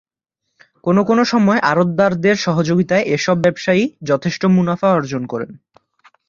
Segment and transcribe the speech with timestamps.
[0.83, 5.51] কোনো কোনো সময় আড়তদারের সহযোগিতায় এসব ব্যবসায়ী যথেষ্ট মুনাফা অর্জন করেন।